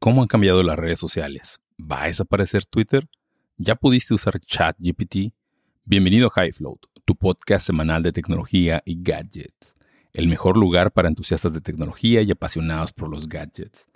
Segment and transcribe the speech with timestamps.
[0.00, 1.58] ¿Cómo han cambiado las redes sociales?
[1.76, 3.08] ¿Va a desaparecer Twitter?
[3.56, 5.34] ¿Ya pudiste usar ChatGPT?
[5.84, 9.74] Bienvenido a HighFloat, tu podcast semanal de tecnología y gadgets.
[10.12, 13.88] El mejor lugar para entusiastas de tecnología y apasionados por los gadgets.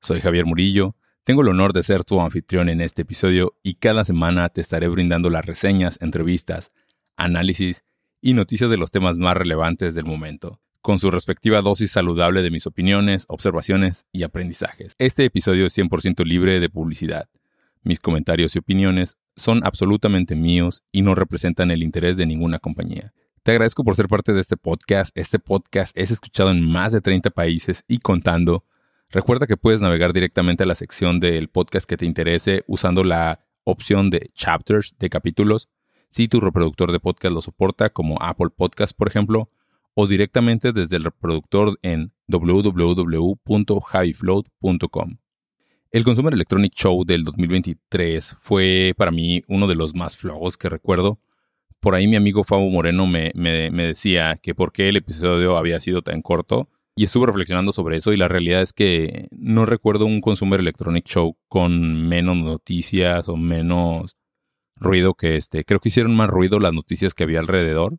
[0.00, 4.06] Soy Javier Murillo, tengo el honor de ser tu anfitrión en este episodio y cada
[4.06, 6.72] semana te estaré brindando las reseñas, entrevistas,
[7.14, 7.84] análisis
[8.22, 12.50] y noticias de los temas más relevantes del momento con su respectiva dosis saludable de
[12.50, 14.94] mis opiniones, observaciones y aprendizajes.
[14.98, 17.28] Este episodio es 100% libre de publicidad.
[17.84, 23.12] Mis comentarios y opiniones son absolutamente míos y no representan el interés de ninguna compañía.
[23.44, 25.16] Te agradezco por ser parte de este podcast.
[25.16, 28.64] Este podcast es escuchado en más de 30 países y contando.
[29.08, 33.40] Recuerda que puedes navegar directamente a la sección del podcast que te interese usando la
[33.64, 35.68] opción de chapters, de capítulos,
[36.08, 39.48] si tu reproductor de podcast lo soporta, como Apple Podcast, por ejemplo,
[39.94, 45.18] o directamente desde el reproductor en www.highfloat.com.
[45.90, 50.70] El Consumer Electronic Show del 2023 fue para mí uno de los más flojos que
[50.70, 51.20] recuerdo.
[51.80, 55.80] Por ahí mi amigo Fabo Moreno me, me, decía que por qué el episodio había
[55.80, 60.06] sido tan corto y estuve reflexionando sobre eso y la realidad es que no recuerdo
[60.06, 64.16] un Consumer Electronic Show con menos noticias o menos
[64.76, 65.64] ruido que este.
[65.64, 67.98] Creo que hicieron más ruido las noticias que había alrededor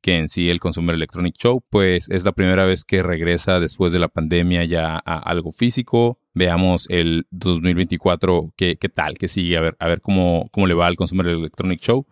[0.00, 3.92] que en sí el Consumer Electronic Show, pues es la primera vez que regresa después
[3.92, 6.18] de la pandemia ya a algo físico.
[6.34, 10.74] Veamos el 2024 qué, qué tal, qué sigue, a ver, a ver cómo, cómo le
[10.74, 12.06] va al Consumer Electronic Show.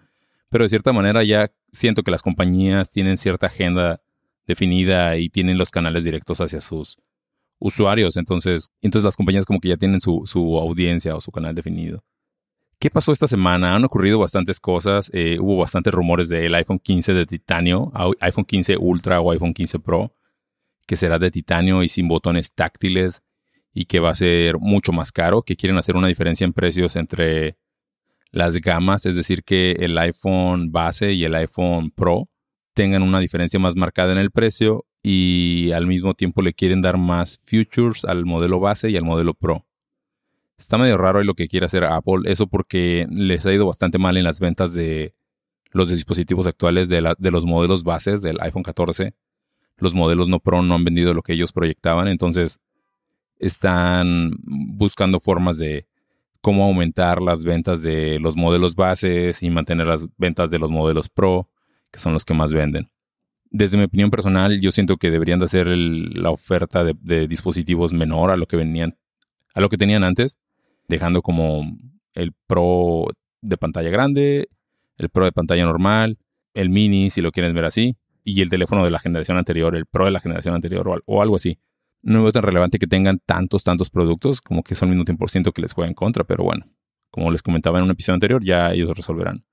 [0.51, 4.01] Pero de cierta manera ya siento que las compañías tienen cierta agenda
[4.47, 6.99] definida y tienen los canales directos hacia sus
[7.59, 8.17] usuarios.
[8.17, 12.03] Entonces, entonces las compañías como que ya tienen su, su audiencia o su canal definido.
[12.81, 13.75] ¿Qué pasó esta semana?
[13.75, 15.11] Han ocurrido bastantes cosas.
[15.13, 19.81] Eh, hubo bastantes rumores del iPhone 15 de titanio, iPhone 15 Ultra o iPhone 15
[19.81, 20.15] Pro,
[20.87, 23.25] que será de titanio y sin botones táctiles
[23.75, 26.95] y que va a ser mucho más caro, que quieren hacer una diferencia en precios
[26.95, 27.59] entre
[28.31, 32.29] las gamas, es decir, que el iPhone base y el iPhone Pro
[32.75, 36.97] tengan una diferencia más marcada en el precio y al mismo tiempo le quieren dar
[36.97, 39.68] más features al modelo base y al modelo Pro.
[40.59, 44.17] Está medio raro lo que quiere hacer Apple, eso porque les ha ido bastante mal
[44.17, 45.15] en las ventas de
[45.71, 49.15] los dispositivos actuales de, los modelos bases del iPhone 14.
[49.77, 52.59] Los modelos no Pro no han vendido lo que ellos proyectaban, entonces
[53.39, 55.87] están buscando formas de
[56.41, 61.09] cómo aumentar las ventas de los modelos bases y mantener las ventas de los modelos
[61.09, 61.49] Pro,
[61.93, 62.91] que son los que más venden.
[63.51, 67.93] Desde mi opinión personal, yo siento que deberían de hacer la oferta de, de, dispositivos
[67.93, 68.99] menor a lo que venían,
[69.55, 70.39] a lo que tenían antes
[70.89, 71.65] dejando como
[72.15, 73.07] el Pro
[73.41, 74.49] de pantalla grande,
[74.97, 76.19] el Pro de pantalla normal,
[76.55, 79.87] el Mini, si lo quieren ver así, y el teléfono de la generación anterior, el
[79.87, 81.59] Pro de la generación anterior o, algo así.
[82.03, 85.31] No veo tan relevante que tengan tantos, tantos productos como que son el mismo por
[85.31, 86.65] ciento que les juega en contra, pero bueno,
[87.11, 89.45] como les comentaba en un episodio anterior, ya ellos resolverán.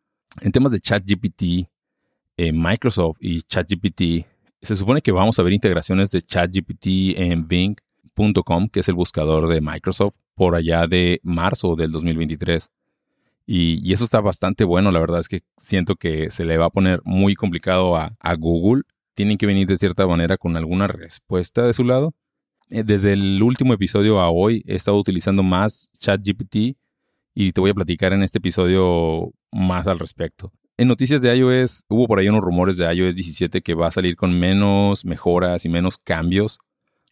[0.41, 1.67] En temas de ChatGPT,
[2.37, 4.25] eh, Microsoft y ChatGPT,
[4.61, 9.47] se supone que vamos a ver integraciones de ChatGPT en Bing.com, que es el buscador
[9.47, 12.71] de Microsoft por allá de marzo del 2023.
[13.47, 16.71] Y, eso está bastante bueno, la verdad es que siento que se le va a
[16.71, 18.83] poner muy complicado a, Google.
[19.13, 22.13] Tienen que venir de cierta manera con alguna respuesta de su lado.
[22.69, 26.75] Eh, desde el último episodio a hoy he estado utilizando más ChatGPT
[27.35, 30.51] y te voy a platicar en este episodio más al respecto.
[30.77, 33.91] En noticias de iOS hubo por ahí unos rumores de iOS 17 que va a
[33.91, 36.59] salir con menos mejoras y menos cambios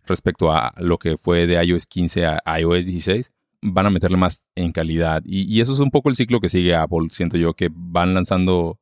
[0.06, 3.32] respecto a lo que fue de iOS 15 a iOS 16,
[3.62, 5.22] van a meterle más en calidad.
[5.26, 8.80] Y, eso es un poco el ciclo que sigue Apple, siento yo, que van lanzando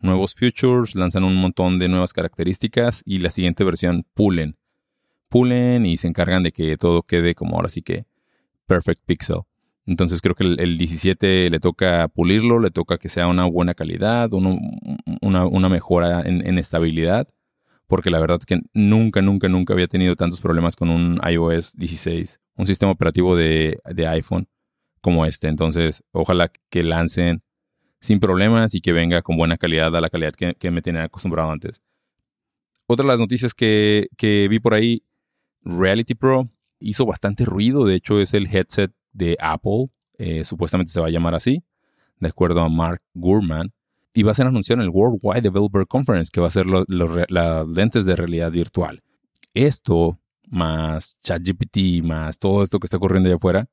[0.00, 4.56] nuevos features, lanzan un montón de nuevas características y la siguiente versión pulen.
[5.28, 8.06] Pulen y se encargan de que todo quede como ahora sí que
[8.66, 9.42] perfect pixel.
[9.86, 14.30] Entonces creo que el, 17 le toca pulirlo, le toca que sea una buena calidad,
[14.32, 17.28] una, mejora en estabilidad
[17.86, 22.40] porque la verdad que nunca, nunca, nunca había tenido tantos problemas con un iOS 16,
[22.56, 23.78] un sistema operativo de,
[24.08, 24.48] iPhone
[25.00, 25.48] como este.
[25.48, 27.42] Entonces, ojalá que lancen
[28.00, 31.50] sin problemas y que venga con buena calidad a la calidad que, me tenía acostumbrado
[31.50, 31.80] antes.
[32.86, 34.08] Otra de las noticias que,
[34.50, 35.02] vi por ahí,
[35.62, 36.50] Reality Pro
[36.80, 37.84] hizo bastante ruido.
[37.84, 39.90] De hecho, es el headset de Apple.
[40.18, 41.62] Eh, supuestamente se va a llamar así,
[42.18, 43.75] de acuerdo a Mark Gurman
[44.16, 47.68] y va a ser anunciado en el Worldwide Developer Conference, que va a ser las
[47.68, 49.02] lentes de realidad virtual.
[49.52, 50.18] Esto,
[50.48, 53.68] más ChatGPT, más todo esto que está ocurriendo allá afuera,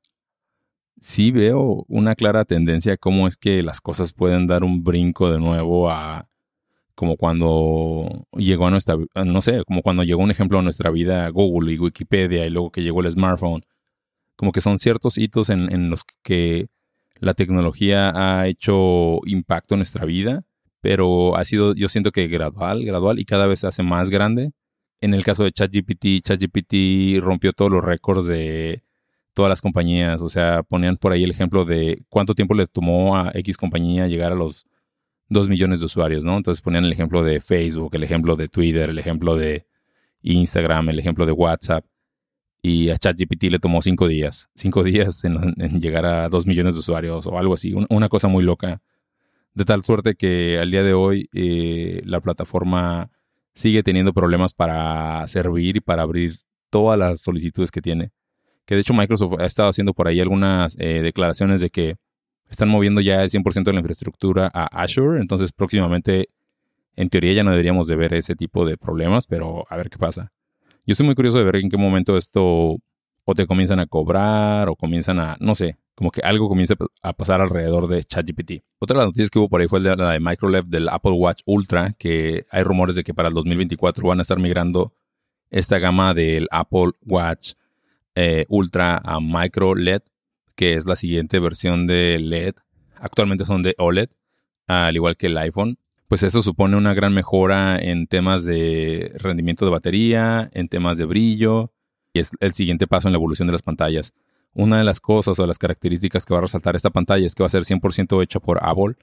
[0.99, 5.31] sí veo una clara tendencia a cómo es que las cosas pueden dar un brinco
[5.31, 6.27] de nuevo a
[6.93, 11.27] como cuando llegó a nuestra, no sé, como cuando llegó un ejemplo a nuestra vida
[11.29, 13.63] Google y Wikipedia y luego que llegó el smartphone.
[14.35, 16.67] como que son ciertos hitos en, en los que
[17.23, 20.43] la tecnología ha hecho impacto en nuestra vida,
[20.81, 24.51] pero ha sido, yo siento que gradual, gradual y cada vez se hace más grande.
[24.99, 28.83] En el caso de ChatGPT, ChatGPT rompió todos los récords de
[29.33, 30.21] todas las compañías.
[30.21, 34.07] O sea, ponían por ahí el ejemplo de cuánto tiempo le tomó a X compañía
[34.07, 34.65] llegar a los
[35.29, 36.35] 2 millones de usuarios, ¿no?
[36.35, 39.65] Entonces ponían el ejemplo de Facebook, el ejemplo de Twitter, el ejemplo de
[40.21, 41.85] Instagram, el ejemplo de WhatsApp.
[42.65, 44.47] Y a ChatGPT le tomó cinco días.
[44.55, 47.75] Cinco días en, llegar a 2 millones de usuarios o algo así.
[47.89, 48.81] una cosa muy loca.
[49.53, 53.11] De tal suerte que al día de hoy eh, la plataforma
[53.53, 56.39] sigue teniendo problemas para servir y para abrir
[56.69, 58.11] todas las solicitudes que tiene.
[58.65, 61.97] Que de hecho Microsoft ha estado haciendo por ahí algunas eh, declaraciones de que
[62.49, 65.19] están moviendo ya el 100% de la infraestructura a Azure.
[65.19, 66.29] Entonces próximamente,
[66.95, 69.97] en teoría, ya no deberíamos de ver ese tipo de problemas, pero a ver qué
[69.97, 70.31] pasa.
[70.85, 72.77] Yo estoy muy curioso de ver en qué momento esto
[73.25, 77.13] o te comienzan a cobrar o comienzan a, no sé, como que algo comienza a
[77.13, 78.63] pasar alrededor de ChatGPT.
[78.79, 81.41] Otra de las noticias que hubo por ahí fue la de Microlev del Apple Watch
[81.45, 84.93] Ultra, que hay rumores de que para el 2024 van a estar migrando
[85.51, 87.53] esta gama del Apple Watch
[88.15, 90.01] eh, Ultra a Micro LED,
[90.55, 92.55] que es la siguiente versión de LED.
[92.97, 94.09] Actualmente son de OLED,
[94.67, 95.77] al igual que el iPhone.
[96.13, 101.05] Pues eso supone una gran mejora en temas de rendimiento de batería, en temas de
[101.05, 101.73] brillo,
[102.13, 104.13] y es el siguiente paso en la evolución de las pantallas.
[104.53, 107.41] Una de las cosas o las características que va a resaltar esta pantalla es que
[107.41, 108.93] va a ser 100% hecha por Apple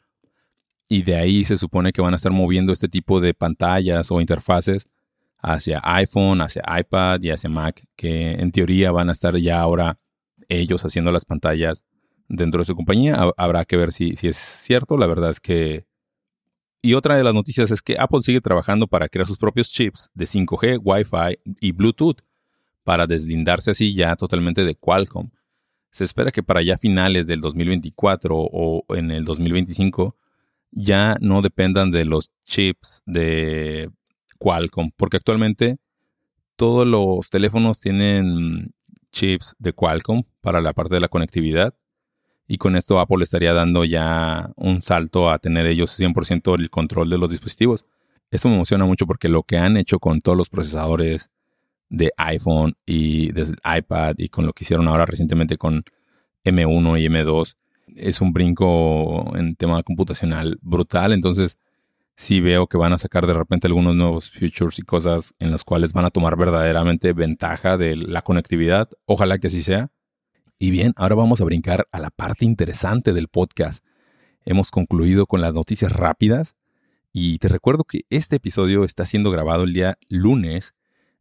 [0.88, 4.20] y de ahí se supone que van a estar moviendo este tipo de pantallas o
[4.20, 4.86] interfaces
[5.38, 9.98] hacia iPhone, hacia iPad y hacia Mac, que en teoría van a estar ya ahora
[10.48, 11.84] ellos haciendo las pantallas
[12.28, 13.32] dentro de su compañía.
[13.36, 14.96] Habrá que ver si, si es cierto.
[14.96, 15.89] La verdad es que...
[16.82, 20.10] Y otra de las noticias es que Apple sigue trabajando para crear sus propios chips
[20.14, 22.22] de 5G, Wi-Fi y Bluetooth
[22.84, 25.30] para deslindarse así ya totalmente de Qualcomm.
[25.90, 30.16] Se espera que para ya finales del 2024 o en el 2025
[30.70, 33.90] ya no dependan de los chips de
[34.38, 35.78] Qualcomm, porque actualmente
[36.56, 38.72] todos los teléfonos tienen
[39.12, 41.74] chips de Qualcomm para la parte de la conectividad
[42.52, 47.08] y con esto Apple estaría dando ya un salto a tener ellos 100% el control
[47.08, 47.86] de los dispositivos.
[48.32, 51.30] Esto me emociona mucho porque lo que han hecho con todos los procesadores
[51.90, 55.84] de iPhone y de iPad y con lo que hicieron ahora recientemente con
[56.44, 57.56] M1 y M2
[57.94, 61.12] es un brinco en tema computacional brutal.
[61.12, 61.56] Entonces,
[62.16, 65.62] sí veo que van a sacar de repente algunos nuevos features y cosas en las
[65.62, 68.88] cuales van a tomar verdaderamente ventaja de la conectividad.
[69.06, 69.92] Ojalá que así sea.
[70.62, 73.82] Y bien, ahora vamos a brincar a la parte interesante del podcast.
[74.44, 76.54] Hemos concluido con las noticias rápidas
[77.14, 80.74] y te recuerdo que este episodio está siendo grabado el día lunes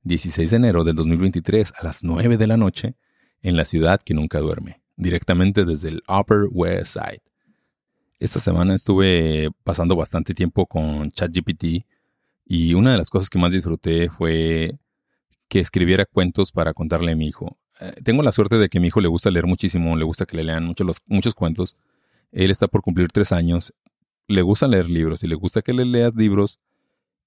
[0.04, 2.98] 16 de enero del 2023 a las 9 de la noche
[3.42, 7.24] en la ciudad que nunca duerme, directamente desde el Upper West Side.
[8.20, 11.86] Esta semana estuve pasando bastante tiempo con ChatGPT
[12.44, 14.78] y una de las cosas que más disfruté fue
[15.48, 17.58] que escribiera cuentos para contarle a mi hijo.
[17.80, 20.38] Eh, tengo la suerte de que mi hijo le gusta leer muchísimo, le gusta que
[20.38, 21.78] le lean muchos, los, muchos cuentos.
[22.32, 23.74] Él está por cumplir tres años,
[24.28, 26.60] le gusta leer libros y le gusta que le leas libros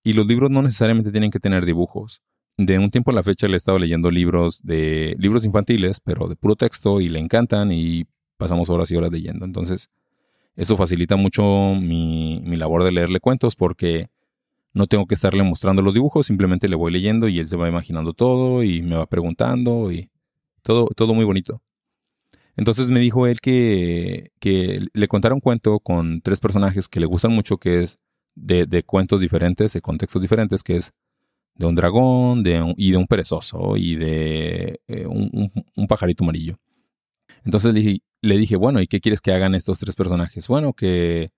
[0.04, 2.22] y los libros no necesariamente tienen que tener dibujos
[2.56, 6.28] de un tiempo a la fecha le he estado leyendo libros de libros infantiles, pero
[6.28, 8.04] de puro texto y le encantan y
[8.36, 9.44] pasamos horas y horas leyendo.
[9.44, 9.90] Entonces,
[10.56, 14.08] eso facilita mucho mi, mi labor de leerle cuentos porque
[14.74, 17.68] no tengo que estarle mostrando los dibujos, simplemente le voy leyendo y él se va
[17.68, 19.90] imaginando todo y me va preguntando
[20.62, 21.62] todo, todo muy bonito.
[22.56, 27.06] Entonces me dijo él que, que le contara un cuento con tres personajes que le
[27.06, 27.98] gustan mucho, que es
[28.34, 30.92] de, de cuentos diferentes, de contextos diferentes, que es
[31.54, 36.58] de un dragón de y de un perezoso y de eh, un, pajarito amarillo.
[37.44, 37.74] Entonces
[38.22, 40.48] le dije, bueno, ¿y qué quieres que hagan estos tres personajes?
[40.48, 41.30] Bueno, que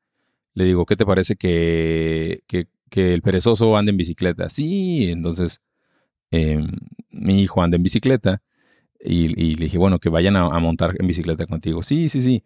[0.54, 2.66] le digo, ¿qué te parece que, que,
[2.96, 4.48] el perezoso ande en bicicleta?
[4.48, 5.60] Sí, entonces
[6.30, 6.70] em,
[7.10, 8.42] mi hijo anda en bicicleta
[9.04, 11.82] y, le dije, bueno, que vayan a, a, montar en bicicleta contigo.
[11.82, 12.42] Sí, sí, sí.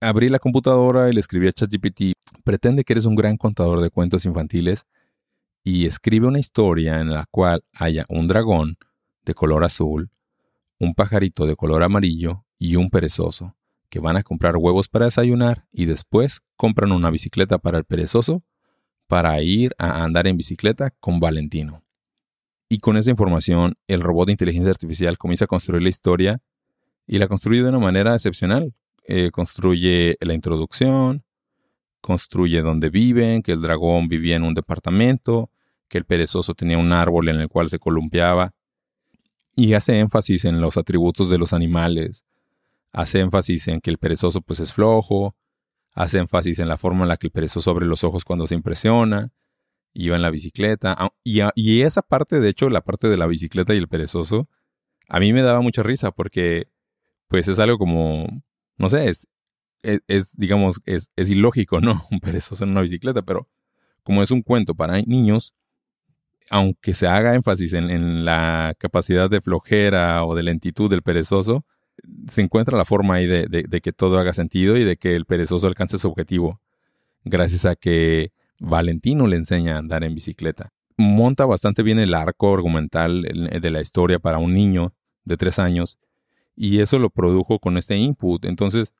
[0.00, 2.12] Abrí la computadora y le escribí a ChatGPT,
[2.44, 4.86] pretende que eres un gran contador de cuentos infantiles
[5.64, 8.76] y escribe una historia en la cual haya un dragón
[9.24, 10.10] de color azul,
[10.78, 13.56] un pajarito de color amarillo y un perezoso,
[13.88, 18.44] que van a comprar huevos para desayunar y después compran una bicicleta para el perezoso
[19.08, 21.85] para ir a andar en bicicleta con Valentino.
[22.68, 26.40] Y con esa información, el robot de inteligencia artificial comienza a construir la historia
[27.06, 28.74] y la construye de una manera excepcional.
[29.06, 31.22] Eh, construye la introducción,
[32.00, 35.50] construye donde viven, que el dragón vivía en un departamento,
[35.88, 38.52] que el perezoso tenía un árbol en el cual se columpiaba.
[39.58, 42.26] y hace énfasis en los atributos de los animales,
[42.92, 45.34] hace énfasis en que el perezoso pues es flojo,
[45.94, 48.54] hace énfasis en la forma en la que el perezoso abre los ojos cuando se
[48.54, 49.32] impresiona,
[50.08, 53.78] va en la bicicleta, y, esa parte, de hecho, la parte de la bicicleta y
[53.78, 54.48] el perezoso,
[55.08, 56.68] a mí me daba mucha risa porque
[57.28, 58.26] pues es algo como,
[58.76, 59.28] no sé, es,
[59.82, 62.02] es, digamos, es, es ilógico, ¿no?
[62.10, 63.48] Un perezoso en una bicicleta, pero
[64.02, 65.54] como es un cuento para niños,
[66.50, 71.64] aunque se haga énfasis en, la capacidad de flojera o de lentitud del perezoso,
[72.30, 75.66] se encuentra la forma ahí de, que todo haga sentido y de que el perezoso
[75.66, 76.60] alcance su objetivo,
[77.24, 80.72] gracias a que Valentino le enseña a andar en bicicleta.
[80.96, 84.94] Monta bastante bien el arco argumental de la historia para un niño
[85.24, 85.98] de tres años
[86.56, 88.44] y eso lo produjo con este input.
[88.46, 88.94] Entonces,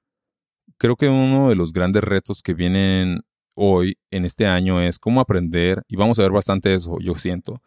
[0.77, 3.23] creo que uno de los grandes retos que vienen
[3.55, 7.63] hoy, en este año, es cómo aprender, y vamos a ver bastante eso, yo siento,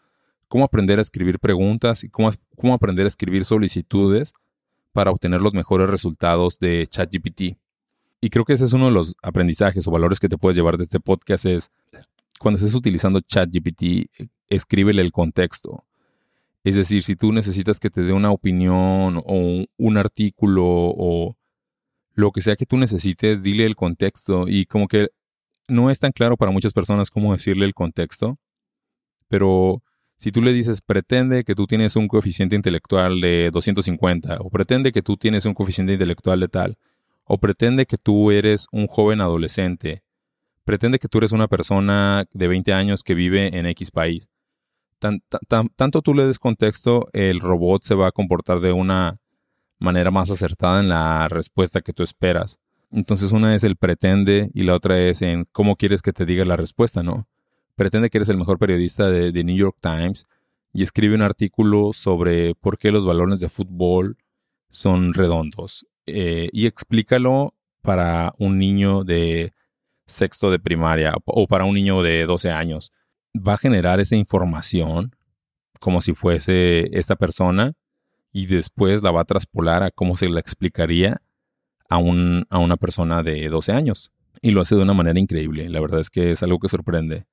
[0.47, 4.33] cómo aprender a escribir preguntas y cómo, cómo aprender a escribir solicitudes
[4.91, 7.57] para obtener los mejores resultados de ChatGPT.
[8.21, 10.77] Y creo que ese es uno de los aprendizajes o valores que te puedes llevar
[10.77, 11.71] de este podcast es
[12.39, 14.09] cuando estés utilizando ChatGPT,
[14.49, 15.85] escríbele el contexto.
[16.63, 21.37] Es decir, si tú necesitas que te dé una opinión o un artículo o
[22.13, 25.09] lo que sea que tú necesites, dile el contexto y como que
[25.69, 28.37] no es tan claro para muchas personas cómo decirle el contexto,
[29.29, 29.83] pero
[30.17, 34.91] si tú le dices, pretende que tú tienes un coeficiente intelectual de 250, o pretende
[34.91, 36.77] que tú tienes un coeficiente intelectual de tal,
[37.31, 40.01] o pretende que tú eres un joven adolescente,
[40.65, 44.29] pretende que tú eres una persona de 20 años que vive en X país.
[45.75, 49.19] tanto tú le des contexto, el robot se va a comportar de una
[49.77, 52.57] manera más acertada en la respuesta que tú esperas.
[52.91, 56.45] Entonces una es el pretende y la otra es en cómo quieres que te diga
[56.45, 57.27] la respuesta, ¿no?
[57.75, 60.25] Pretende que eres el mejor periodista de, New York Times
[60.73, 64.17] y escribe un artículo sobre por qué los balones de fútbol
[64.71, 69.53] son redondos eh, y explícalo para un niño de
[70.05, 72.91] sexto de primaria o para un niño de 12 años.
[73.35, 75.15] Va a generar esa información
[75.79, 77.73] como si fuese esta persona
[78.31, 81.21] y después la va a traspolar a cómo se la explicaría
[81.89, 84.11] a, un, a una persona de 12 años.
[84.41, 85.69] Y lo hace de una manera increíble.
[85.69, 87.25] La verdad es que es algo que sorprende.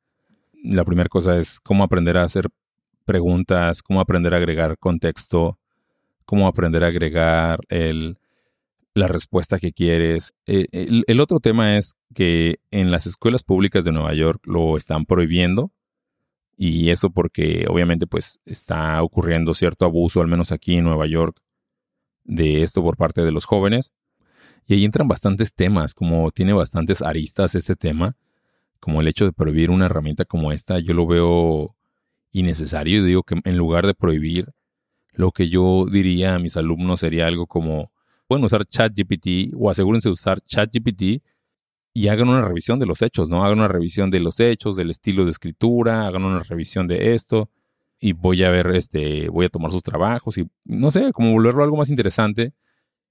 [0.62, 2.48] La primera cosa es cómo aprender a hacer
[3.04, 5.58] preguntas, cómo aprender a agregar contexto,
[6.24, 8.18] cómo aprender a agregar el,
[8.96, 10.34] la respuesta que quieres.
[10.46, 10.66] Eh,
[11.06, 15.70] el, otro tema es que en las escuelas públicas de Nueva York lo están prohibiendo
[16.56, 21.42] y eso porque obviamente pues está ocurriendo cierto abuso, al menos aquí en Nueva York,
[22.24, 23.92] de esto por parte de los jóvenes.
[24.66, 28.16] Y ahí entran bastantes temas, como tiene bastantes aristas este tema,
[28.80, 31.76] como el hecho de prohibir una herramienta como esta, yo lo veo
[32.32, 33.04] innecesario.
[33.04, 34.54] Digo que en lugar de prohibir,
[35.12, 37.92] lo que yo diría a mis alumnos sería algo como,
[38.26, 41.22] pueden usar ChatGPT o asegúrense de usar ChatGPT
[41.94, 43.44] y hagan una revisión de los hechos, ¿no?
[43.44, 47.50] Hagan una revisión de los hechos, del estilo de escritura, hagan una revisión de esto
[47.98, 51.62] y voy a ver, este, voy a tomar sus trabajos y no sé, como volverlo
[51.62, 52.52] algo más interesante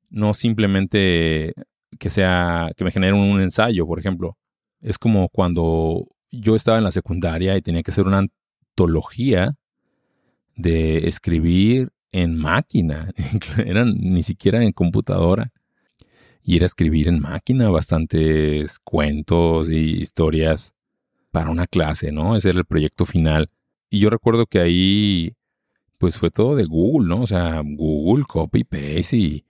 [0.10, 1.54] no simplemente
[2.00, 4.38] que sea, que me genere un ensayo, por ejemplo.
[4.82, 9.56] Es como cuando yo estaba en la secundaria y tenía que hacer una antología
[10.56, 11.90] de escribir
[12.22, 13.12] en máquina,
[13.66, 15.52] eran ni siquiera en computadora.
[16.44, 20.74] Y era escribir en máquina bastantes cuentos y historias
[21.32, 22.36] para una clase, ¿no?
[22.36, 23.50] Ese era el proyecto final.
[23.90, 25.34] Y yo recuerdo que ahí,
[25.98, 27.22] pues fue todo de Google, ¿no?
[27.22, 29.46] O sea, Google, copy, paste y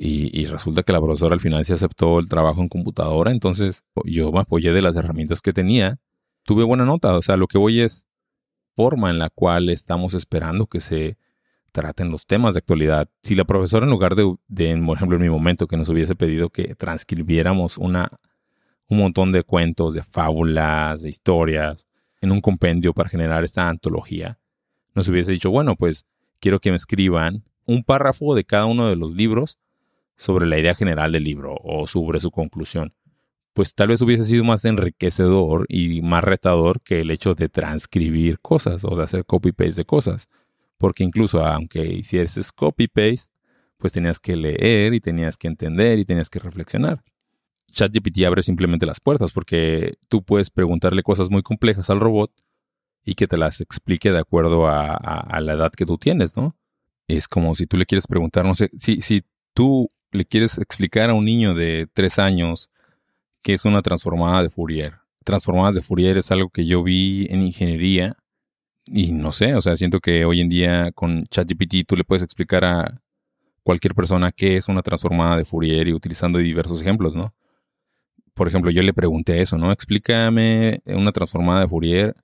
[0.00, 4.30] y, resulta que la profesora al final se aceptó el trabajo en computadora, entonces yo
[4.30, 5.98] me apoyé de las herramientas que tenía.
[6.44, 8.06] Tuve buena nota, o sea, lo que voy es
[8.74, 11.16] forma en la cual estamos esperando que se
[11.72, 13.08] traten los temas de actualidad.
[13.22, 16.50] Si la profesora en lugar de, por ejemplo, en mi momento que nos hubiese pedido
[16.50, 18.10] que transcribiéramos una,
[18.88, 21.86] un montón de cuentos, de fábulas, de historias,
[22.20, 24.38] en un compendio para generar esta antología,
[24.94, 26.06] nos hubiese dicho, bueno, pues
[26.40, 29.58] quiero que me escriban un párrafo de cada uno de los libros
[30.16, 32.94] sobre la idea general del libro o sobre su conclusión,
[33.52, 38.40] pues tal vez hubiese sido más enriquecedor y más retador que el hecho de transcribir
[38.40, 40.28] cosas o de hacer copy-paste de cosas.
[40.78, 43.34] Porque incluso aunque hicieses copy-paste,
[43.76, 47.02] pues tenías que leer y tenías que entender y tenías que reflexionar.
[47.70, 52.32] ChatGPT abre simplemente las puertas porque tú puedes preguntarle cosas muy complejas al robot
[53.04, 56.56] y que te las explique de acuerdo a, la edad que tú tienes, ¿no?
[57.06, 61.10] Es como si tú le quieres preguntar, no sé, si, si tú le quieres explicar
[61.10, 62.70] a un niño de tres años
[63.42, 64.94] qué es una transformada de Fourier.
[65.24, 68.16] Transformadas de Fourier es algo que yo vi en ingeniería
[68.90, 72.22] Y no sé, o sea, siento que hoy en día con ChatGPT tú le puedes
[72.22, 73.00] explicar a
[73.62, 77.34] cualquier persona qué es una transformada de Fourier y utilizando diversos ejemplos, ¿no?
[78.32, 79.72] Por ejemplo, yo le pregunté eso, ¿no?
[79.72, 82.14] Explícame una transformada de Fourier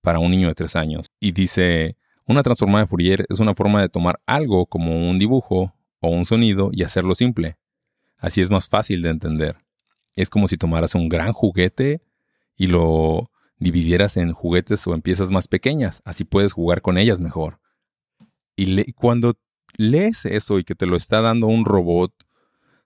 [0.00, 1.06] para un niño de tres años.
[1.20, 5.74] Y dice, una transformada de Fourier es una forma de tomar algo como un dibujo
[6.00, 7.58] o un sonido y hacerlo simple.
[8.18, 9.56] Así es más fácil de entender.
[10.16, 12.02] Es como si tomaras un gran juguete
[12.56, 13.31] y lo
[13.62, 16.02] dividieras en juguetes o en piezas más pequeñas.
[16.04, 17.60] Así puedes jugar con ellas mejor.
[18.56, 19.34] Y cuando
[19.76, 22.12] lees eso y que te lo está dando un robot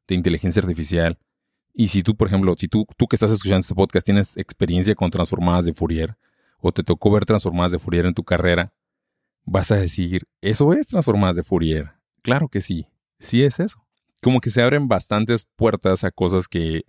[0.06, 1.18] de inteligencia artificial,
[1.74, 4.94] y si tú, por ejemplo, si tú, tú que estás escuchando este podcast tienes experiencia
[4.94, 6.16] con transformadas de Fourier,
[6.58, 8.72] o te tocó ver transformadas de Fourier en tu carrera,
[9.44, 11.92] vas a decir, ¿eso es transformadas de Fourier?
[12.22, 12.86] Claro que sí,
[13.18, 13.86] sí es eso.
[14.22, 16.84] Como que se abren bastantes puertas a cosas que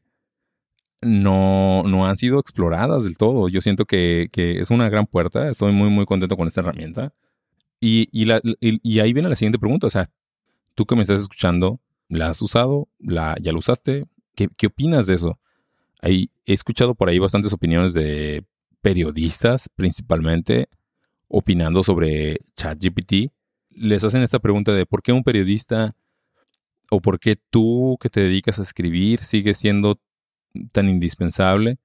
[1.01, 3.49] no, no han sido exploradas del todo.
[3.49, 5.49] Yo siento que, es una gran puerta.
[5.49, 7.13] Estoy muy, muy contento con esta herramienta.
[7.79, 9.87] Y, ahí viene la siguiente pregunta.
[9.87, 10.09] O sea,
[10.75, 12.87] tú que me estás escuchando, ¿la has usado?
[12.99, 14.05] ¿La, ¿Ya la usaste?
[14.35, 15.39] ¿Qué, opinas de eso?
[16.01, 18.43] He escuchado por ahí bastantes opiniones de
[18.81, 20.69] periodistas, principalmente,
[21.27, 23.31] opinando sobre ChatGPT.
[23.71, 25.95] Les hacen esta pregunta de por qué un periodista
[26.89, 29.99] o por qué tú que te dedicas a escribir sigues siendo
[30.71, 31.77] tan indispensable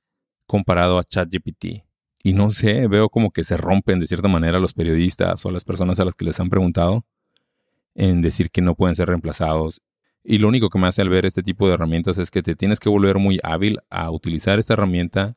[0.46, 1.84] comparado a ChatGPT.
[2.22, 5.64] Y no sé, veo como que se rompen de cierta manera los periodistas o las
[5.64, 7.04] personas a las que les han preguntado
[7.94, 9.82] en decir que no pueden ser reemplazados.
[10.24, 12.54] Y lo único que me hace al ver este tipo de herramientas es que te
[12.54, 15.36] tienes que volver muy hábil a utilizar esta herramienta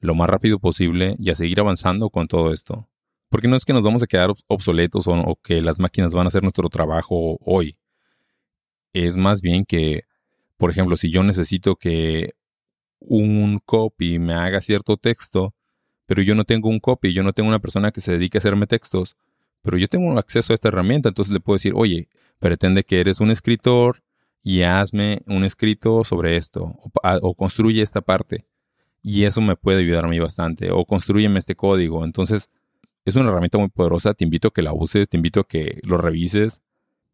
[0.00, 2.88] lo más rápido posible y a seguir avanzando con todo esto.
[3.28, 6.26] Porque no es que nos vamos a quedar obsoletos o, o que las máquinas van
[6.26, 7.76] a hacer nuestro trabajo hoy.
[8.94, 10.04] Es más bien que,
[10.56, 12.34] por ejemplo, si yo necesito que
[13.00, 15.54] un copy me haga cierto texto,
[16.06, 18.40] pero yo no tengo un copy, yo no tengo una persona que se dedique a
[18.40, 19.16] hacerme textos,
[19.62, 23.20] pero yo tengo acceso a esta herramienta, entonces le puedo decir, oye, pretende que eres
[23.20, 24.02] un escritor
[24.42, 26.74] y hazme un escrito sobre esto,
[27.22, 28.46] o, construye esta parte.
[29.02, 32.04] Y eso me puede ayudar a mí bastante, o construyeme este código.
[32.04, 32.50] Entonces,
[33.04, 35.80] es una herramienta muy poderosa, te invito a que la uses, te invito a que
[35.84, 36.62] lo revises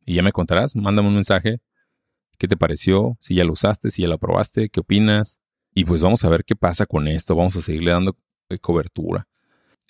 [0.06, 1.60] y ya me contarás, mándame un mensaje,
[2.38, 5.40] qué te pareció, si ya lo usaste, si ya lo probaste, qué opinas,
[5.74, 8.16] y pues vamos a ver qué pasa con esto, vamos a seguirle dando
[8.48, 9.26] eh, cobertura.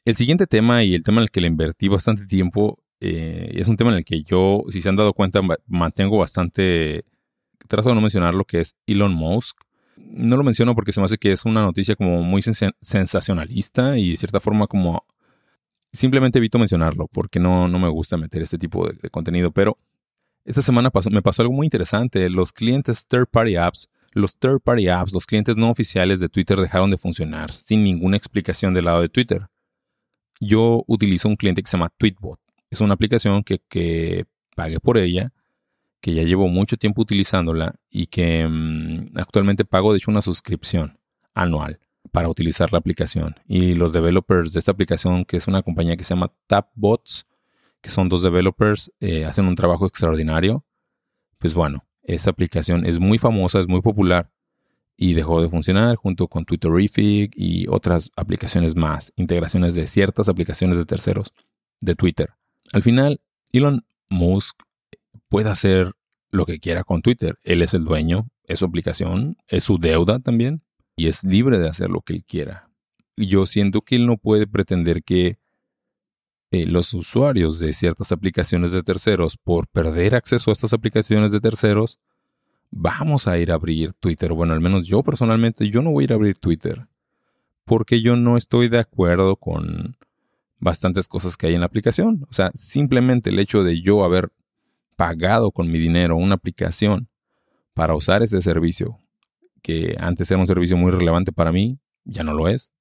[0.04, 3.68] El siguiente tema y el tema en el que le invertí bastante tiempo eh, es
[3.68, 7.04] un tema en el que yo, si se han dado cuenta, mantengo bastante,
[7.68, 9.58] trato de no mencionar lo que es Elon Musk.
[9.96, 14.10] No lo menciono porque se me hace que es una noticia como muy sensacionalista y
[14.10, 15.04] de cierta forma como
[15.92, 19.52] simplemente evito mencionarlo porque no, no me gusta meter este tipo de, contenido.
[19.52, 19.78] Pero
[20.44, 22.28] esta semana pasó, me pasó algo muy interesante.
[22.30, 26.58] Los clientes third party apps los third party apps, los clientes no oficiales de Twitter
[26.58, 29.48] dejaron de funcionar sin ninguna explicación del lado de Twitter.
[30.40, 32.40] Yo utilizo un cliente que se llama Tweetbot.
[32.70, 34.24] Es una aplicación que, que
[34.54, 35.32] pagué por ella,
[36.00, 40.98] que ya llevo mucho tiempo utilizándola y que mm, actualmente pago de hecho una suscripción
[41.34, 41.80] anual
[42.12, 43.36] para utilizar la aplicación.
[43.46, 47.26] Y los developers de esta aplicación, que es una compañía que se llama Tapbots,
[47.80, 50.64] que son dos developers, eh, hacen un trabajo extraordinario.
[51.38, 54.30] Pues bueno, esta aplicación es muy famosa, es muy popular
[54.96, 60.76] y dejó de funcionar junto con Twitterific y otras aplicaciones más, integraciones de ciertas aplicaciones
[60.76, 61.32] de terceros
[61.80, 62.30] de Twitter.
[62.72, 63.20] Al final,
[63.52, 64.62] Elon Musk
[65.28, 65.92] puede hacer
[66.30, 67.38] lo que quiera con Twitter.
[67.42, 70.62] Él es el dueño, es su aplicación, es su deuda también
[70.96, 72.70] y es libre de hacer lo que él quiera.
[73.16, 75.38] Yo siento que él no puede pretender que
[76.54, 81.40] eh, los usuarios de ciertas aplicaciones de terceros, por perder acceso a estas aplicaciones de
[81.40, 81.98] terceros,
[82.70, 84.32] vamos a ir a abrir Twitter.
[84.32, 86.86] Bueno, al menos yo personalmente, yo no voy a ir a abrir Twitter.
[87.64, 89.96] Porque yo no estoy de acuerdo con
[90.60, 92.24] bastantes cosas que hay en la aplicación.
[92.30, 94.30] O sea, simplemente el hecho de yo haber
[94.94, 97.08] pagado con mi dinero una aplicación
[97.74, 98.98] para usar ese servicio,
[99.60, 102.73] que antes era un servicio muy relevante para mí, ya no lo es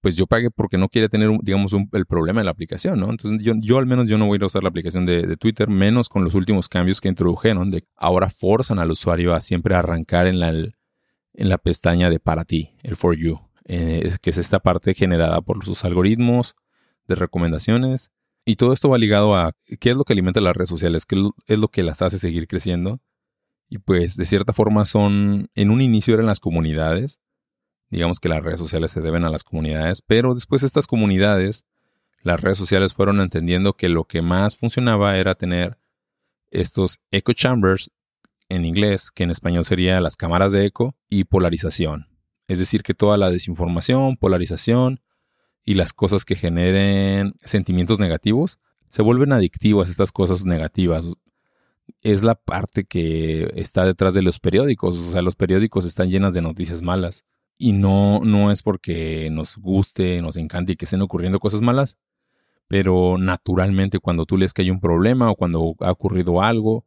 [0.00, 3.10] pues yo pagué porque no quiere tener, digamos, el problema de la aplicación, ¿no?
[3.10, 6.08] Entonces yo, yo al menos yo no voy a usar la aplicación de, Twitter, menos
[6.08, 10.40] con los últimos cambios que introdujeron, de ahora forzan al usuario a siempre arrancar en
[10.40, 10.74] la, en
[11.34, 15.64] la pestaña de para ti, el for you, eh, que es esta parte generada por
[15.64, 16.56] sus algoritmos
[17.06, 18.10] de recomendaciones.
[18.46, 21.16] Y todo esto va ligado a qué es lo que alimenta las redes sociales, qué
[21.46, 23.00] es lo que las hace seguir creciendo.
[23.68, 27.20] Y pues de cierta forma son, en un inicio eran las comunidades,
[27.90, 31.64] digamos que las redes sociales se deben a las comunidades, pero después estas comunidades,
[32.22, 35.78] las redes sociales fueron entendiendo que lo que más funcionaba era tener
[36.50, 37.90] estos echo chambers
[38.48, 42.08] en inglés, que en español sería las cámaras de eco, y polarización.
[42.48, 45.00] Es decir, que toda la desinformación, polarización
[45.64, 51.14] y las cosas que generen sentimientos negativos, se vuelven adictivas estas cosas negativas.
[52.02, 54.96] Es la parte que está detrás de los periódicos.
[54.96, 57.24] O sea, los periódicos están llenas de noticias malas.
[57.62, 61.98] Y no, no es porque nos guste, nos encante y que estén ocurriendo cosas malas,
[62.68, 66.86] pero naturalmente cuando tú lees que hay un problema o cuando ha ocurrido algo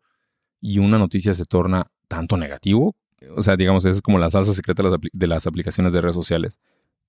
[0.60, 2.96] y una noticia se torna tanto negativo,
[3.38, 4.82] o sea, digamos, esa es como la salsa secreta
[5.14, 6.60] de las, aplicaciones de redes sociales.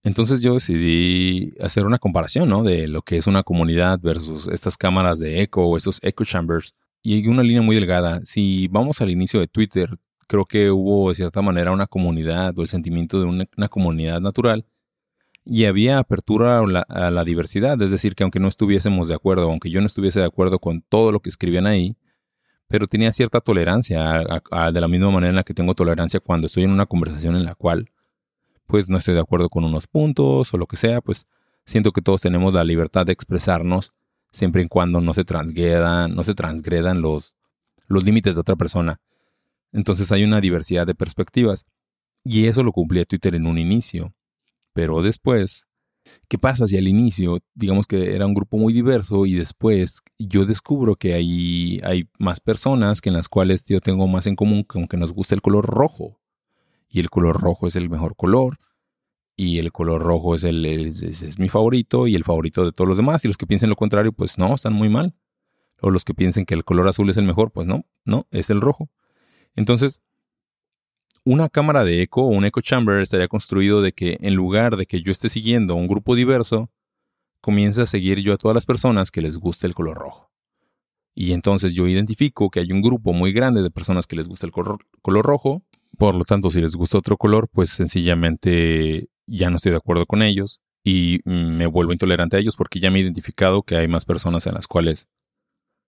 [0.02, 2.64] Entonces yo decidí hacer una comparación, ¿no?
[2.64, 6.74] De lo que es una comunidad versus estas cámaras de eco o esos echo chambers.
[7.02, 8.20] Y hay una línea muy delgada.
[8.26, 12.62] Si vamos al inicio de Twitter, creo que hubo de cierta manera una comunidad o
[12.62, 14.64] el sentimiento de una, comunidad natural
[15.44, 19.70] y había apertura a la, diversidad, es decir, que aunque no estuviésemos de acuerdo, aunque
[19.70, 21.96] yo no estuviese de acuerdo con todo lo que escribían ahí,
[22.66, 24.22] pero tenía cierta tolerancia,
[24.72, 27.44] de la misma manera en la que tengo tolerancia cuando estoy en una conversación en
[27.44, 27.90] la cual
[28.66, 31.26] pues no estoy de acuerdo con unos puntos o lo que sea, pues
[31.66, 33.92] siento que todos tenemos la libertad de expresarnos
[34.30, 37.36] siempre y cuando no se transgredan, no se transgredan los,
[37.86, 39.00] los límites de otra persona.
[39.74, 41.66] Entonces hay una diversidad de perspectivas.
[42.24, 44.14] Y eso lo cumplía Twitter en un inicio.
[44.72, 45.66] Pero después,
[46.28, 50.46] ¿qué pasa si al inicio, digamos que era un grupo muy diverso y después yo
[50.46, 54.64] descubro que hay, hay más personas que en las cuales yo tengo más en común
[54.64, 56.20] que nos gusta el color rojo?
[56.88, 58.58] Y el color rojo es el mejor color.
[59.36, 62.96] Y el color rojo es, el, es mi favorito y el favorito de todos los
[62.96, 63.24] demás.
[63.24, 65.16] Y los que piensen lo contrario, pues no, están muy mal.
[65.80, 68.50] O los que piensen que el color azul es el mejor, pues no, no, es
[68.50, 68.88] el rojo.
[69.56, 70.02] Entonces,
[71.24, 74.86] una cámara de eco o un echo chamber estaría construido de que en lugar de
[74.86, 76.70] que yo esté siguiendo un grupo diverso,
[77.40, 80.30] comience a seguir yo a todas las personas que les guste el color rojo.
[81.14, 84.46] Y entonces yo identifico que hay un grupo muy grande de personas que les gusta
[84.46, 85.62] el color, color rojo.
[85.96, 90.06] Por lo tanto, si les gusta otro color, pues sencillamente ya no estoy de acuerdo
[90.06, 93.88] con ellos y me vuelvo intolerante a ellos porque ya me he identificado que hay
[93.88, 95.08] más personas en las cuales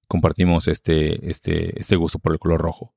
[0.09, 2.95] compartimos este, este, este gusto por el color rojo.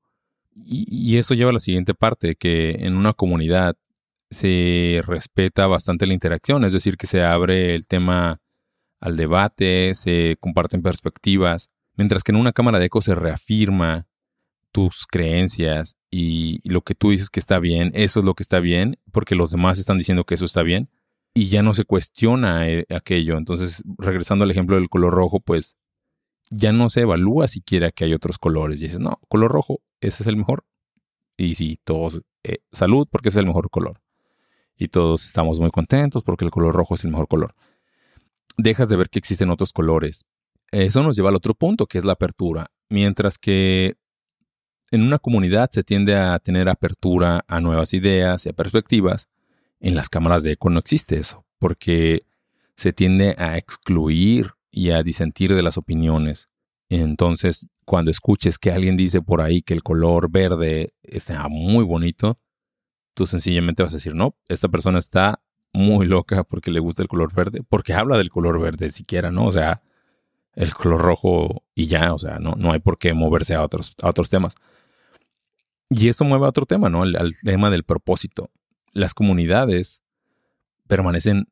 [0.54, 3.76] Y, eso lleva a la siguiente parte, que en una comunidad
[4.30, 8.40] se respeta bastante la interacción, es decir, que se abre el tema
[9.00, 14.06] al debate, se comparten perspectivas, mientras que en una cámara de eco se reafirma
[14.72, 18.60] tus creencias y, lo que tú dices que está bien, eso es lo que está
[18.60, 20.88] bien, porque los demás están diciendo que eso está bien
[21.34, 23.36] y ya no se cuestiona eh, aquello.
[23.36, 25.76] Entonces, regresando al ejemplo del color rojo, pues
[26.50, 28.80] ya no se evalúa siquiera que hay otros colores.
[28.80, 30.64] Y dices, no, color rojo, ese es el mejor.
[31.36, 34.00] Y sí, todos, eh, salud porque es el mejor color.
[34.76, 37.54] Y todos estamos muy contentos porque el color rojo es el mejor color.
[38.56, 40.24] Dejas de ver que existen otros colores.
[40.70, 42.70] Eso nos lleva al otro punto, que es la apertura.
[42.88, 43.96] Mientras que
[44.90, 49.28] en una comunidad se tiende a tener apertura a nuevas ideas y a perspectivas,
[49.80, 52.22] en las cámaras de eco no existe eso, porque
[52.76, 56.48] se tiende a excluir y a disentir de las opiniones.
[56.88, 62.38] Entonces, cuando escuches que alguien dice por ahí que el color verde está muy bonito,
[63.14, 67.08] tú sencillamente vas a decir, no, esta persona está muy loca porque le gusta el
[67.08, 69.46] color verde, porque habla del color verde siquiera, ¿no?
[69.46, 69.82] O sea,
[70.54, 73.96] el color rojo y ya, o sea, no, no hay por qué moverse a otros,
[74.00, 74.54] a otros temas.
[75.88, 77.02] Y eso mueve a otro tema, ¿no?
[77.02, 78.50] al tema del propósito.
[78.92, 80.00] Las comunidades
[80.86, 81.48] permanecen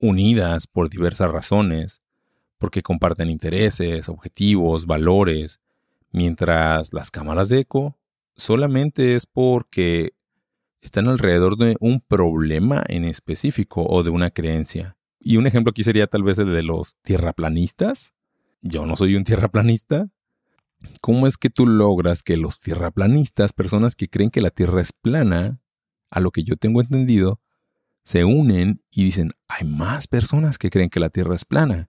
[0.00, 2.01] unidas por diversas razones,
[2.62, 5.58] porque comparten intereses, objetivos, valores,
[6.12, 7.98] mientras las cámaras de eco
[8.36, 10.12] solamente es porque
[10.80, 14.96] están alrededor de un problema en específico o de una creencia.
[15.18, 18.12] Y un ejemplo aquí sería tal vez el de los tierraplanistas.
[18.60, 20.08] Yo no soy un tierraplanista.
[21.00, 24.92] ¿Cómo es que tú logras que los tierraplanistas, personas que creen que la Tierra es
[24.92, 25.60] plana,
[26.10, 27.40] a lo que yo tengo entendido,
[28.04, 31.88] se unen y dicen, hay más personas que creen que la Tierra es plana.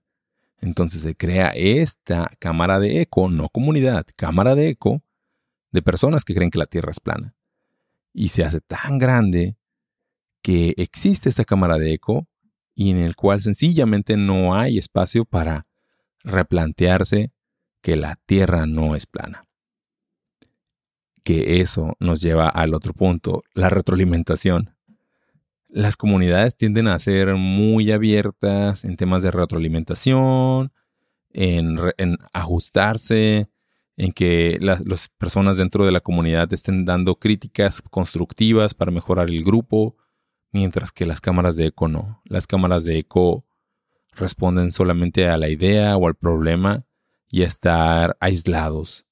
[0.62, 5.02] Entonces se crea esta cámara de eco, no comunidad, cámara de eco
[5.72, 7.36] de personas que creen que la Tierra es plana.
[8.13, 9.58] Y se hace tan grande
[10.42, 12.28] que existe esta cámara de eco
[12.76, 15.66] y en el cual sencillamente no hay espacio para
[16.24, 17.32] replantearse
[17.82, 19.46] que la Tierra no es plana.
[21.24, 24.73] Que eso nos lleva al otro punto, la retroalimentación
[25.74, 30.72] las comunidades tienden a ser muy abiertas en temas de retroalimentación,
[31.32, 31.80] en,
[32.32, 33.50] ajustarse,
[33.98, 39.44] en que las personas dentro de la comunidad estén dando críticas constructivas para mejorar el
[39.44, 39.98] grupo,
[40.52, 42.22] mientras que las cámaras de eco no.
[42.26, 43.44] Las cámaras de eco
[44.16, 46.86] responden solamente a la idea o al problema
[47.28, 49.06] y a estar aislados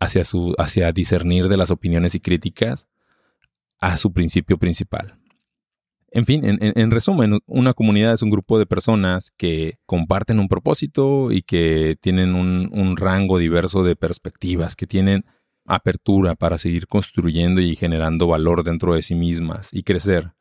[0.00, 2.88] hacia, su, hacia discernir de las opiniones y críticas
[3.80, 5.20] a su principio principal.
[6.16, 11.30] En fin, en, resumen, una comunidad es un grupo de personas que comparten un propósito
[11.30, 15.26] y que tienen un, rango diverso de perspectivas, que tienen
[15.66, 20.32] apertura para seguir construyendo y generando valor dentro de sí mismas y crecer.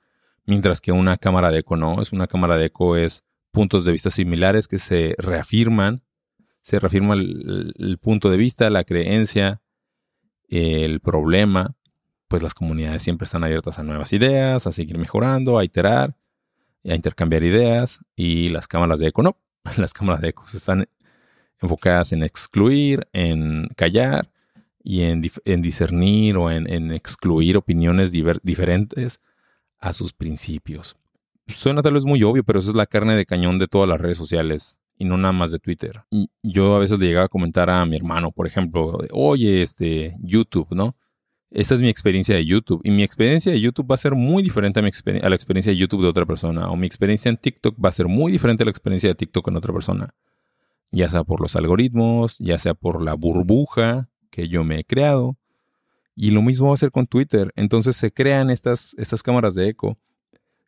[0.46, 3.92] Mientras que una cámara de eco no, es una cámara de eco es puntos de
[3.92, 6.04] vista similares que se reafirman,
[6.62, 9.62] se reafirma el punto de vista, la creencia,
[10.48, 11.76] el problema,
[12.36, 16.18] pues las comunidades siempre están abiertas a nuevas ideas, a seguir mejorando, a iterar,
[16.84, 19.38] a intercambiar ideas y las cámaras de eco no.
[19.78, 20.86] Las cámaras de eco están
[21.62, 24.30] enfocadas en excluir, en callar
[24.84, 29.22] y en, discernir o en, excluir opiniones diferentes
[29.80, 30.98] a sus principios.
[31.48, 34.02] Suena tal vez muy obvio, pero esa es la carne de cañón de todas las
[34.02, 36.04] redes sociales y no nada más de Twitter.
[36.12, 40.18] Y yo a veces le llegaba a comentar a mi hermano, por ejemplo, oye, este,
[40.20, 40.98] YouTube, ¿no?
[41.56, 42.82] Esta es mi experiencia de YouTube.
[42.84, 44.84] Y mi experiencia de YouTube va a ser muy diferente a,
[45.30, 46.70] la experiencia de YouTube de otra persona.
[46.70, 49.48] O mi experiencia en TikTok va a ser muy diferente a la experiencia de TikTok
[49.48, 50.14] en otra persona.
[50.92, 55.38] Ya sea por los algoritmos, ya sea por la burbuja que yo me he creado.
[56.14, 57.54] Y lo mismo va a ser con Twitter.
[57.56, 59.98] Entonces se crean estas, estas cámaras de eco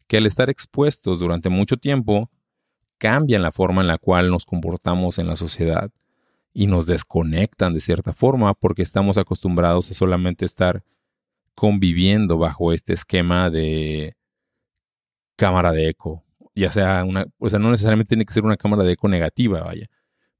[0.08, 2.32] que al estar expuestos durante mucho tiempo
[2.98, 5.92] cambian la forma en la cual nos comportamos en la sociedad
[6.58, 10.84] y nos desconectan de cierta forma porque estamos acostumbrados a solamente estar
[11.54, 14.16] conviviendo bajo este esquema de
[15.36, 16.24] cámara de eco.
[16.56, 19.62] Ya sea una, o sea, no necesariamente tiene que ser una cámara de eco negativa,
[19.62, 19.86] vaya,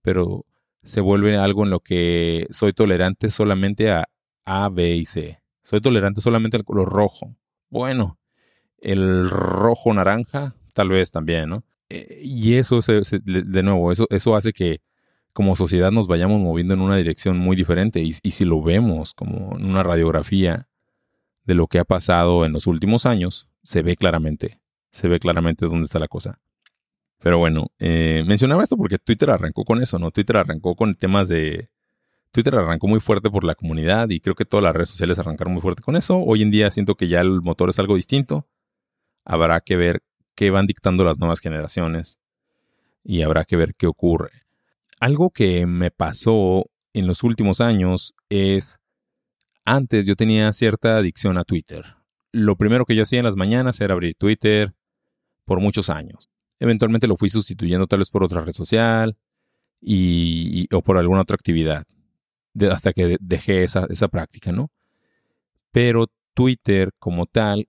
[0.02, 0.44] pero
[0.82, 4.06] se vuelve algo en lo que soy tolerante solamente a
[4.44, 5.40] A, B y C.
[5.62, 7.36] Soy tolerante solamente al color rojo.
[7.70, 8.18] Bueno,
[8.80, 11.64] el rojo naranja, tal vez también, ¿no?
[11.90, 14.82] Eh, y eso, de nuevo, eso, eso hace que
[15.38, 18.02] como sociedad nos vayamos moviendo en una dirección muy diferente.
[18.02, 20.68] Y, si lo vemos como en una radiografía
[21.44, 25.68] de lo que ha pasado en los últimos años, se ve claramente, se ve claramente
[25.68, 26.40] dónde está la cosa.
[27.20, 30.10] Pero bueno, eh, mencionaba esto porque Twitter arrancó con eso, ¿no?
[30.10, 31.70] Twitter arrancó con temas de...
[32.32, 35.54] Twitter arrancó muy fuerte por la comunidad y creo que todas las redes sociales arrancaron
[35.54, 36.18] muy fuerte con eso.
[36.18, 38.48] Hoy en día siento que ya el motor es algo distinto.
[39.24, 40.02] Habrá que ver
[40.34, 42.18] qué van dictando las nuevas generaciones
[43.04, 44.47] y habrá que ver qué ocurre
[45.00, 48.80] algo que me pasó en los últimos años es,
[49.66, 51.96] antes yo tenía cierta adicción a Twitter.
[52.32, 54.74] Lo primero que yo hacía en las mañanas era abrir Twitter
[55.46, 56.30] por muchos años.
[56.60, 59.16] Eventualmente lo fui sustituyendo tal vez por otra red social
[59.80, 61.86] y, o por alguna otra actividad,
[62.72, 64.72] hasta que dejé esa, esa práctica, ¿no?
[65.72, 67.68] Pero Twitter como tal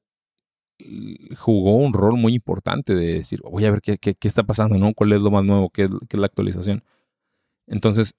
[1.36, 4.78] jugó un rol muy importante de decir, voy a ver qué, qué, qué, está pasando,
[4.78, 4.94] ¿no?
[4.94, 5.70] ¿Cuál es lo más nuevo?
[5.70, 6.82] ¿Qué, qué es la actualización?
[7.68, 8.14] Entonces,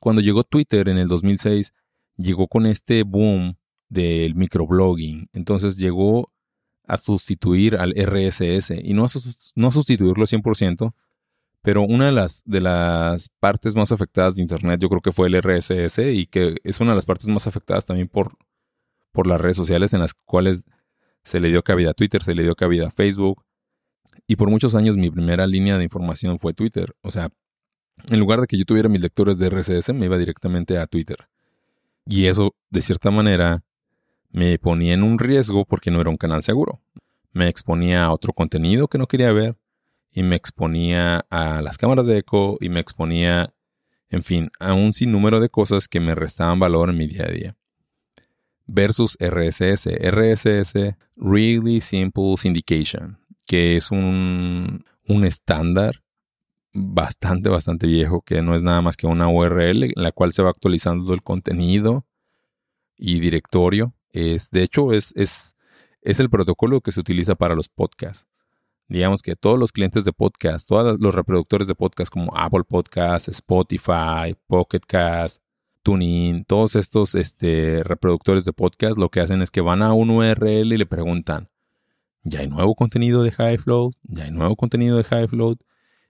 [0.00, 1.72] cuando llegó Twitter en el 2006,
[2.16, 3.56] llegó con este boom
[3.88, 5.28] del microblogging.
[5.32, 6.32] Entonces llegó
[6.86, 9.08] a sustituir al RSS y no a,
[9.54, 10.92] no sustituirlo 100%,
[11.62, 15.28] pero una de las, de las partes más afectadas de Internet yo creo que fue
[15.28, 18.34] el RSS y que es una de las partes más afectadas también por,
[19.12, 20.66] por las redes sociales en las cuales
[21.22, 23.44] se le dio cabida a Twitter, se le dio cabida a Facebook.
[24.26, 26.94] Y por muchos años mi primera línea de información fue Twitter.
[27.00, 27.30] O sea,
[28.08, 31.28] en lugar de que yo tuviera mis lectores de RSS, me iba directamente a Twitter.
[32.06, 33.64] Y eso, de cierta manera,
[34.30, 36.80] me ponía en un riesgo porque no era un canal seguro.
[37.32, 39.56] Me exponía a otro contenido que no quería ver
[40.12, 43.52] y me exponía a las cámaras de eco y me exponía,
[44.08, 47.32] en fin, a un sinnúmero de cosas que me restaban valor en mi día a
[47.32, 47.56] día.
[48.66, 49.88] Versus RSS.
[49.88, 56.03] RSS, Really Simple Syndication, que es un, un estándar
[56.74, 60.42] bastante, bastante viejo, que no es nada más que una URL en la cual se
[60.42, 62.04] va actualizando el contenido
[62.96, 63.94] y directorio.
[64.10, 65.56] Es, de hecho, es, es,
[66.02, 68.26] es el protocolo que se utiliza para los podcasts.
[68.88, 73.28] Digamos que todos los clientes de podcast, todos los reproductores de podcast como Apple Podcasts,
[73.28, 75.42] Spotify, Pocket Cast,
[75.82, 80.10] TuneIn, todos estos este, reproductores de podcast lo que hacen es que van a un
[80.10, 81.48] URL y le preguntan,
[82.24, 83.58] ¿ya hay nuevo contenido de High?
[84.02, 85.28] ¿Ya hay nuevo contenido de High?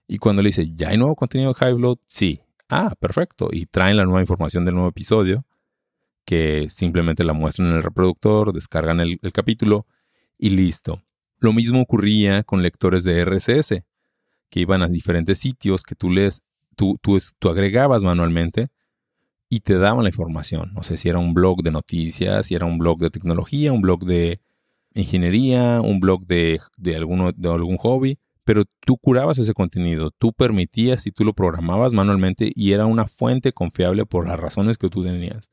[0.07, 1.97] Y cuando le dice, ¿ya hay nuevo contenido de Hiveload?
[2.07, 2.41] Sí.
[2.69, 3.49] Ah, perfecto.
[3.51, 5.45] Y traen la nueva información del nuevo episodio,
[6.25, 9.85] que simplemente la muestran en el reproductor, descargan el, capítulo
[10.37, 11.01] y listo.
[11.39, 13.83] Lo mismo ocurría con lectores de RSS,
[14.49, 16.43] que iban a diferentes sitios que tú les,
[16.75, 18.69] tú, tú, tú agregabas manualmente
[19.49, 20.71] y te daban la información.
[20.73, 23.81] No sé si era un blog de noticias, si era un blog de tecnología, un
[23.81, 24.39] blog de
[24.95, 30.31] ingeniería, un blog de, de, alguno, de algún hobby pero tú curabas ese contenido, tú
[30.31, 34.87] permitías y tú lo programabas manualmente y era una fuente confiable por las razones que
[34.87, 35.49] tú tenías.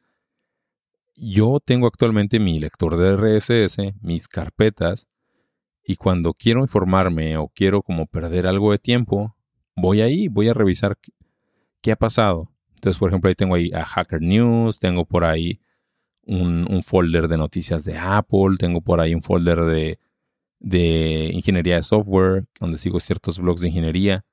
[1.16, 5.08] Yo tengo actualmente mi lector de RSS, mis carpetas,
[5.84, 9.34] Y cuando quiero informarme o quiero como perder algo de tiempo,
[9.74, 10.96] voy ahí, voy a revisar
[11.80, 12.52] qué, ha pasado.
[12.76, 15.60] Entonces, por ejemplo, ahí tengo ahí a Hacker News, tengo por ahí
[16.24, 19.98] un, un, folder de noticias de Apple, tengo por ahí un folder de,
[20.62, 24.24] de ingeniería de software, donde sigo ciertos blogs de ingeniería.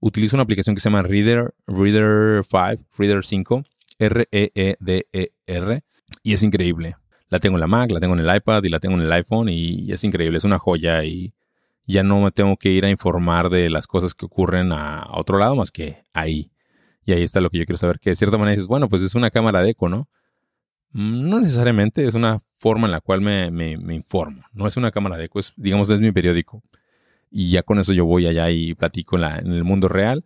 [0.00, 3.64] Utilizo una aplicación que se llama Reader, Reader 5, Reader 5,
[3.98, 5.84] R-E-E-D-E-R,
[6.22, 6.96] y es increíble.
[7.28, 9.12] La tengo en la Mac, la tengo en el iPad y la tengo en el
[9.12, 11.34] iPhone y es increíble, es una joya y
[11.86, 15.38] ya no me tengo que ir a informar de las cosas que ocurren a, otro
[15.38, 16.50] lado más que ahí.
[17.04, 19.02] Y ahí está lo que yo quiero saber, que de cierta manera dices, bueno, pues
[19.02, 20.08] es una cámara de eco, ¿no?
[20.94, 24.42] Mm, no necesariamente, es una forma en la cual me, informo.
[24.52, 26.62] No es una cámara de eco, es, digamos, es mi periódico.
[27.30, 30.24] Y ya con eso yo voy allá y platico en, en el mundo real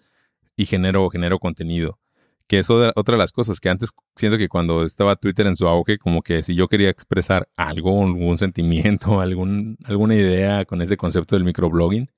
[0.57, 1.98] y genero, genero contenido.
[2.46, 5.68] Que es otra de las cosas que antes siento que cuando estaba Twitter en su
[5.68, 10.96] auge, como que si yo quería expresar algo, algún sentimiento, algún, alguna idea con ese
[10.96, 12.11] concepto del microblogging,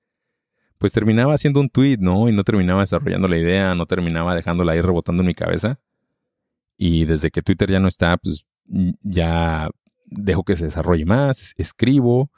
[0.78, 2.28] pues terminaba haciendo un tweet, ¿no?
[2.28, 5.80] Y no terminaba desarrollando la idea, no terminaba dejándola ahí rebotando en mi cabeza.
[6.82, 8.46] Y desde que Twitter ya no está, pues
[9.02, 9.68] ya
[10.06, 12.30] dejo que se desarrolle más, escribo,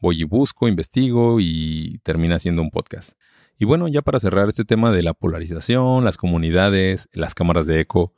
[0.00, 3.12] voy y busco, investigo y termina siendo un podcast.
[3.56, 7.78] Y bueno, ya para cerrar este tema de la polarización, las comunidades, las cámaras de
[7.78, 8.12] eco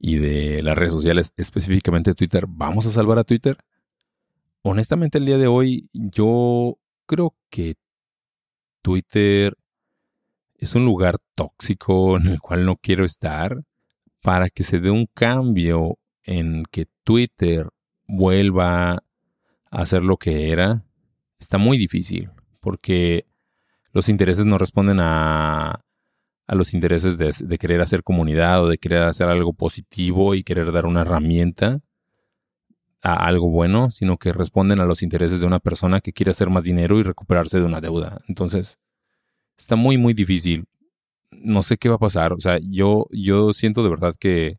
[0.00, 3.56] y de las redes sociales, específicamente Twitter, ¿vamos a salvar a Twitter?
[4.62, 7.76] Honestamente, el día de hoy yo creo que
[8.82, 9.56] Twitter
[10.56, 13.62] es un lugar tóxico en el cual no quiero estar
[14.24, 17.68] para que se dé un cambio en que Twitter
[18.08, 19.02] vuelva
[19.70, 20.82] a ser lo que era.
[21.38, 23.26] Está muy difícil porque
[23.92, 25.84] los intereses no responden a,
[26.46, 30.72] a los intereses de, querer hacer comunidad o de querer hacer algo positivo y querer
[30.72, 31.80] dar una herramienta
[33.02, 36.48] a algo bueno, sino que responden a los intereses de una persona que quiere hacer
[36.48, 38.22] más dinero y recuperarse de una deuda.
[38.26, 38.78] Entonces,
[39.58, 40.64] está muy, muy difícil.
[41.42, 42.32] No sé qué va a pasar.
[42.32, 44.58] O sea, yo, yo siento de verdad que,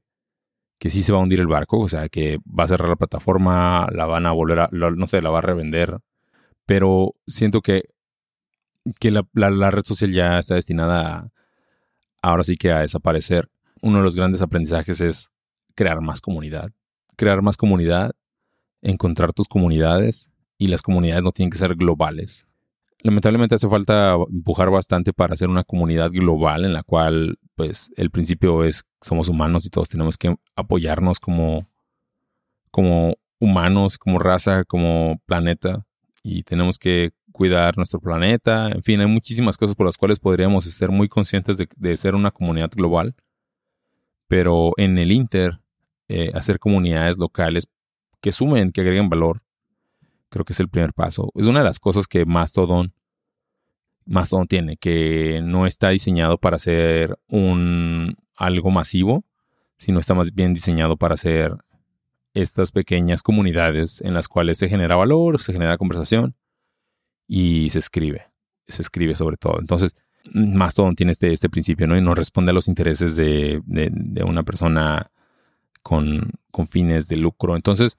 [0.79, 1.79] que sí se va a hundir el barco.
[1.79, 5.21] O sea, que va a cerrar la plataforma, la van a volver a, no sé,
[5.21, 5.99] la va a revender.
[6.65, 7.95] Pero siento que
[8.99, 11.31] que la, red social ya está destinada a,
[12.21, 13.49] ahora sí que a desaparecer.
[13.81, 15.29] Uno de los grandes aprendizajes es
[15.73, 16.71] crear más comunidad.
[17.15, 18.11] Crear más comunidad,
[18.81, 22.45] encontrar tus comunidades y las comunidades no tienen que ser globales.
[22.99, 28.10] Lamentablemente hace falta empujar bastante para hacer una comunidad global en la cual pues el
[28.10, 31.67] principio es somos humanos y todos tenemos que apoyarnos como,
[32.71, 35.86] como humanos, como raza, como planeta
[36.23, 40.63] y tenemos que cuidar nuestro planeta, en fin, hay muchísimas cosas por las cuales podríamos
[40.63, 43.13] ser muy conscientes de, ser una comunidad global,
[44.27, 45.60] pero en el Inter,
[46.08, 47.67] eh, hacer comunidades locales
[48.21, 49.43] que sumen, que agreguen valor,
[50.29, 51.31] creo que es el primer paso.
[51.35, 52.93] Es una de las cosas que Mastodon,
[54.05, 59.23] Mastodon tiene, que no está diseñado para ser un algo masivo,
[59.77, 61.55] sino está más bien diseñado para ser
[62.33, 66.35] estas pequeñas comunidades en las cuales se genera valor, se genera conversación
[67.27, 68.27] y se escribe.
[68.67, 69.59] Se escribe sobre todo.
[69.59, 69.95] Entonces,
[70.33, 71.97] Mastodon tiene este, este principio, ¿no?
[71.97, 73.61] Y no responde a los intereses de,
[74.25, 75.11] una persona
[75.81, 76.31] con,
[76.67, 77.55] fines de lucro.
[77.55, 77.97] Entonces,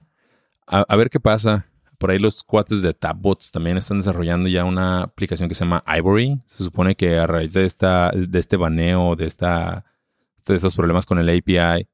[0.65, 1.66] a, ver qué pasa.
[1.97, 5.83] Por ahí los cuates de Tapbots también están desarrollando ya una aplicación que se llama
[5.87, 6.39] Ivory.
[6.45, 9.85] Se supone que a raíz de, esta, de este baneo, de, esta,
[10.45, 11.87] de estos problemas con el API,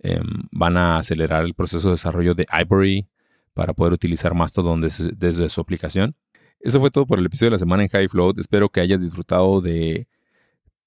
[0.00, 3.08] em, van a acelerar el proceso de desarrollo de Ivory
[3.54, 6.16] para poder utilizar Mastodon desde su aplicación.
[6.60, 8.38] Eso fue todo por el episodio de la semana en High Float.
[8.38, 10.08] Espero que hayas disfrutado de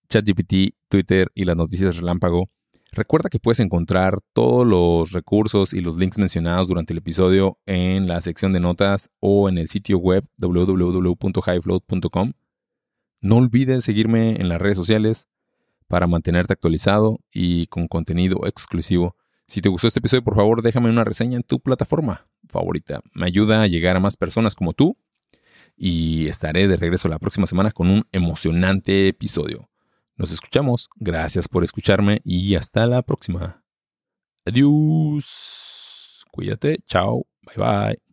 [0.09, 2.49] ChatGPT, Twitter y las noticias relámpago.
[2.93, 8.05] Recuerda que puedes encontrar todos los recursos y los links mencionados durante el episodio en
[8.07, 12.33] la sección de notas o en el sitio web www.highfloat.com.
[13.21, 15.29] No olvides seguirme en las redes sociales
[15.87, 19.15] para mantenerte actualizado y con contenido exclusivo.
[19.47, 22.99] Si te gustó este episodio, por favor, déjame una reseña en tu plataforma favorita.
[23.13, 24.97] Me ayuda a llegar a más personas como tú
[25.77, 29.70] y estaré de regreso la próxima semana con un emocionante episodio.
[30.21, 33.63] Nos escuchamos, gracias por escucharme y hasta la próxima.
[34.45, 36.23] Adiós.
[36.29, 38.10] Cuídate, chao, bye bye.